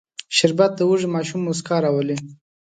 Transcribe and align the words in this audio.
شربت 0.35 0.71
د 0.75 0.81
وږي 0.89 1.07
ماشوم 1.15 1.41
موسکا 1.47 1.75
راولي 1.83 2.17